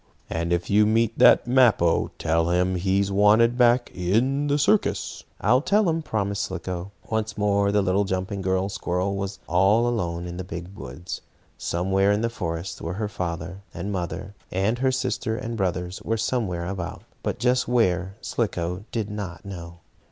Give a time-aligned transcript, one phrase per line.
[0.31, 5.25] And if you meet that Mappo, tell him he is wanted back in the circus."
[5.39, 6.91] "I'll tell him," promised Slicko.
[7.11, 11.21] Once more the little jumping girl squirrel was all alone in the big woods.
[11.55, 16.17] Somewhere in the forest were her father and mother, and her sister and brothers were
[16.17, 17.03] somewhere about.
[17.21, 19.81] But just where, Slicko did not know.